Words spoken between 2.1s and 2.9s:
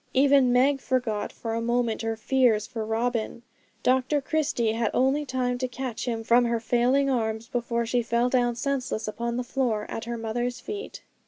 fears for